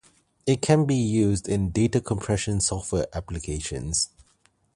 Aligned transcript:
It 0.47 0.63
can 0.63 0.85
be 0.87 0.95
used 0.95 1.47
in 1.47 1.69
data 1.69 2.01
compression 2.01 2.59
software 2.59 3.05
applications. 3.13 4.09